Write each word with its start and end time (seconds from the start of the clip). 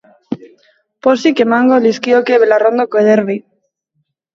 Pozik 1.09 1.43
emango 1.47 1.79
lizkioke 1.85 2.43
belarrondoko 2.47 3.07
eder-eder 3.07 3.27
bi. 3.33 3.41